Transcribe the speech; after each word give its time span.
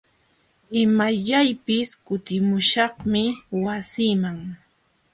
Imayllapis 0.81 1.89
kutimuśhaqmi 2.05 3.23
wasiiman. 3.63 4.39